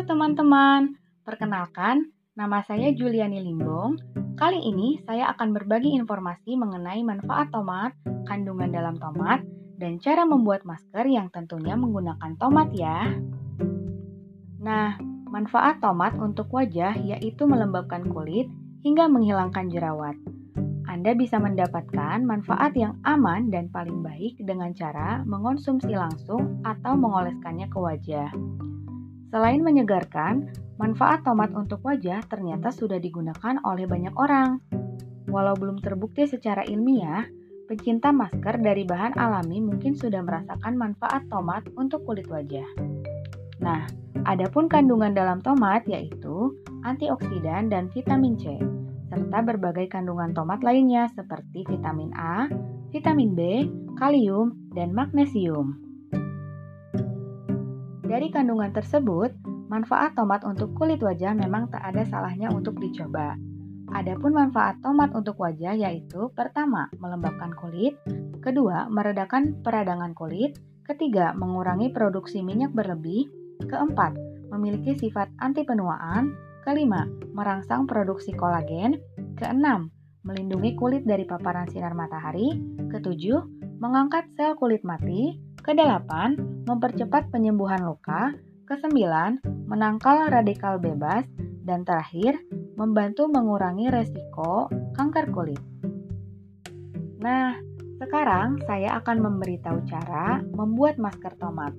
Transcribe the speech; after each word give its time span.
teman-teman, 0.00 0.96
perkenalkan 1.28 2.08
nama 2.32 2.64
saya 2.64 2.88
Juliani 2.88 3.44
Limbong. 3.44 4.00
Kali 4.32 4.56
ini 4.56 4.96
saya 5.04 5.28
akan 5.36 5.52
berbagi 5.52 5.92
informasi 5.92 6.56
mengenai 6.56 7.04
manfaat 7.04 7.52
tomat, 7.52 7.92
kandungan 8.24 8.72
dalam 8.72 8.96
tomat, 8.96 9.44
dan 9.76 10.00
cara 10.00 10.24
membuat 10.24 10.64
masker 10.64 11.04
yang 11.04 11.28
tentunya 11.28 11.76
menggunakan 11.76 12.32
tomat 12.40 12.72
ya. 12.72 13.12
Nah, 14.64 14.96
manfaat 15.28 15.84
tomat 15.84 16.16
untuk 16.16 16.48
wajah 16.48 16.96
yaitu 16.96 17.44
melembabkan 17.44 18.08
kulit 18.08 18.48
hingga 18.80 19.04
menghilangkan 19.04 19.68
jerawat. 19.68 20.16
Anda 20.88 21.12
bisa 21.12 21.36
mendapatkan 21.36 22.24
manfaat 22.24 22.72
yang 22.72 22.96
aman 23.04 23.52
dan 23.52 23.68
paling 23.68 24.00
baik 24.00 24.40
dengan 24.48 24.72
cara 24.72 25.20
mengonsumsi 25.28 25.92
langsung 25.92 26.64
atau 26.64 26.96
mengoleskannya 26.96 27.68
ke 27.68 27.78
wajah. 27.78 28.32
Selain 29.30 29.62
menyegarkan, 29.62 30.50
manfaat 30.74 31.22
tomat 31.22 31.54
untuk 31.54 31.78
wajah 31.86 32.18
ternyata 32.26 32.74
sudah 32.74 32.98
digunakan 32.98 33.62
oleh 33.62 33.86
banyak 33.86 34.14
orang. 34.18 34.58
Walau 35.30 35.54
belum 35.54 35.78
terbukti 35.78 36.26
secara 36.26 36.66
ilmiah, 36.66 37.30
pencinta 37.70 38.10
masker 38.10 38.58
dari 38.58 38.82
bahan 38.82 39.14
alami 39.14 39.62
mungkin 39.62 39.94
sudah 39.94 40.18
merasakan 40.26 40.74
manfaat 40.74 41.30
tomat 41.30 41.62
untuk 41.78 42.02
kulit 42.02 42.26
wajah. 42.26 42.66
Nah, 43.62 43.86
adapun 44.26 44.66
kandungan 44.66 45.14
dalam 45.14 45.38
tomat 45.38 45.86
yaitu 45.86 46.50
antioksidan 46.82 47.70
dan 47.70 47.86
vitamin 47.94 48.34
C 48.34 48.58
serta 49.10 49.42
berbagai 49.42 49.90
kandungan 49.90 50.30
tomat 50.34 50.62
lainnya 50.62 51.10
seperti 51.14 51.66
vitamin 51.66 52.14
A, 52.14 52.46
vitamin 52.94 53.34
B, 53.34 53.66
kalium, 53.98 54.54
dan 54.74 54.94
magnesium. 54.94 55.89
Dari 58.10 58.26
kandungan 58.34 58.74
tersebut, 58.74 59.30
manfaat 59.70 60.18
tomat 60.18 60.42
untuk 60.42 60.74
kulit 60.74 60.98
wajah 60.98 61.30
memang 61.30 61.70
tak 61.70 61.94
ada 61.94 62.02
salahnya 62.02 62.50
untuk 62.50 62.82
dicoba. 62.82 63.38
Adapun 63.94 64.34
manfaat 64.34 64.82
tomat 64.82 65.14
untuk 65.14 65.38
wajah 65.38 65.78
yaitu 65.78 66.26
pertama, 66.34 66.90
melembabkan 66.98 67.54
kulit, 67.54 67.94
kedua, 68.42 68.90
meredakan 68.90 69.62
peradangan 69.62 70.10
kulit, 70.18 70.58
ketiga, 70.82 71.30
mengurangi 71.38 71.94
produksi 71.94 72.42
minyak 72.42 72.74
berlebih, 72.74 73.30
keempat, 73.62 74.18
memiliki 74.50 74.98
sifat 74.98 75.30
anti 75.38 75.62
penuaan, 75.62 76.34
Kelima, 76.60 77.08
merangsang 77.32 77.88
produksi 77.88 78.36
kolagen. 78.36 79.00
Keenam, 79.40 79.88
melindungi 80.28 80.76
kulit 80.76 81.08
dari 81.08 81.24
paparan 81.24 81.64
sinar 81.72 81.96
matahari. 81.96 82.52
Ketujuh, 82.92 83.40
mengangkat 83.80 84.28
sel 84.36 84.52
kulit 84.60 84.84
mati. 84.84 85.40
Kedelapan, 85.64 86.36
mempercepat 86.64 87.32
penyembuhan 87.32 87.84
luka. 87.84 88.34
Kesembilan, 88.66 89.42
menangkal 89.66 90.28
radikal 90.28 90.80
bebas. 90.80 91.24
Dan 91.60 91.84
terakhir, 91.84 92.40
membantu 92.74 93.28
mengurangi 93.28 93.92
resiko 93.92 94.66
kanker 94.96 95.28
kulit. 95.30 95.60
Nah, 97.20 97.52
sekarang 98.00 98.56
saya 98.64 98.96
akan 98.96 99.20
memberitahu 99.20 99.84
cara 99.84 100.40
membuat 100.56 100.96
masker 100.96 101.36
tomat. 101.36 101.76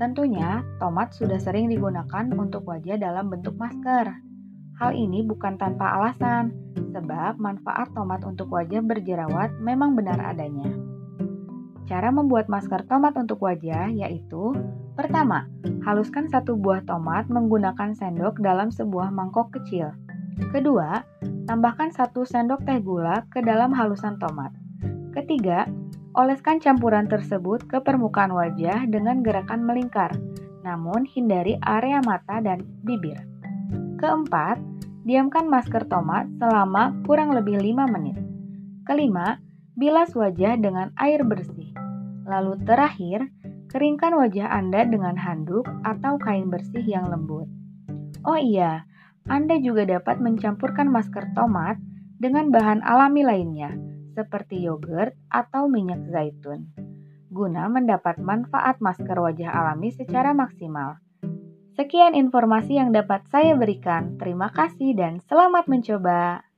Tentunya, 0.00 0.64
tomat 0.80 1.12
sudah 1.12 1.36
sering 1.36 1.68
digunakan 1.68 2.24
untuk 2.32 2.64
wajah 2.64 2.96
dalam 2.96 3.28
bentuk 3.28 3.52
masker. 3.60 4.08
Hal 4.80 4.96
ini 4.96 5.20
bukan 5.20 5.60
tanpa 5.60 6.00
alasan, 6.00 6.56
sebab 6.96 7.36
manfaat 7.36 7.92
tomat 7.92 8.24
untuk 8.24 8.48
wajah 8.48 8.80
berjerawat 8.80 9.52
memang 9.60 9.92
benar 9.92 10.16
adanya. 10.24 10.72
Cara 11.90 12.14
membuat 12.14 12.46
masker 12.46 12.86
tomat 12.86 13.18
untuk 13.18 13.42
wajah 13.42 13.90
yaitu 13.90 14.54
Pertama, 14.94 15.50
haluskan 15.82 16.30
satu 16.30 16.54
buah 16.54 16.86
tomat 16.86 17.26
menggunakan 17.26 17.96
sendok 17.96 18.38
dalam 18.38 18.70
sebuah 18.70 19.10
mangkok 19.10 19.50
kecil. 19.58 19.90
Kedua, 20.54 21.02
tambahkan 21.50 21.90
satu 21.90 22.22
sendok 22.22 22.62
teh 22.62 22.78
gula 22.78 23.26
ke 23.32 23.42
dalam 23.42 23.74
halusan 23.74 24.20
tomat. 24.20 24.52
Ketiga, 25.10 25.66
Oleskan 26.18 26.58
campuran 26.58 27.06
tersebut 27.06 27.70
ke 27.70 27.78
permukaan 27.78 28.34
wajah 28.34 28.82
dengan 28.90 29.22
gerakan 29.22 29.62
melingkar, 29.62 30.10
namun 30.66 31.06
hindari 31.06 31.54
area 31.62 32.02
mata 32.02 32.42
dan 32.42 32.66
bibir. 32.82 33.14
Keempat, 34.02 34.58
diamkan 35.06 35.46
masker 35.46 35.86
tomat 35.86 36.26
selama 36.42 36.98
kurang 37.06 37.30
lebih 37.30 37.62
5 37.62 37.94
menit. 37.94 38.18
Kelima, 38.82 39.38
bilas 39.78 40.10
wajah 40.18 40.58
dengan 40.58 40.90
air 40.98 41.22
bersih. 41.22 41.59
Lalu 42.30 42.62
terakhir, 42.62 43.26
keringkan 43.74 44.14
wajah 44.14 44.54
Anda 44.54 44.86
dengan 44.86 45.18
handuk 45.18 45.66
atau 45.82 46.14
kain 46.22 46.46
bersih 46.46 46.86
yang 46.86 47.10
lembut. 47.10 47.50
Oh 48.22 48.38
iya, 48.38 48.86
Anda 49.26 49.58
juga 49.58 49.82
dapat 49.82 50.22
mencampurkan 50.22 50.86
masker 50.86 51.34
tomat 51.34 51.82
dengan 52.22 52.54
bahan 52.54 52.86
alami 52.86 53.26
lainnya, 53.26 53.74
seperti 54.14 54.62
yogurt 54.62 55.18
atau 55.26 55.66
minyak 55.66 56.06
zaitun, 56.06 56.70
guna 57.34 57.66
mendapat 57.66 58.22
manfaat 58.22 58.78
masker 58.78 59.18
wajah 59.18 59.50
alami 59.50 59.90
secara 59.90 60.30
maksimal. 60.30 61.02
Sekian 61.74 62.12
informasi 62.12 62.76
yang 62.76 62.92
dapat 62.94 63.24
saya 63.32 63.56
berikan. 63.56 64.20
Terima 64.20 64.52
kasih 64.52 64.92
dan 64.92 65.18
selamat 65.24 65.64
mencoba. 65.64 66.49